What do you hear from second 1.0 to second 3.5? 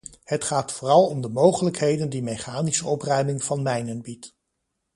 om de mogelijkheden die mechanische opruiming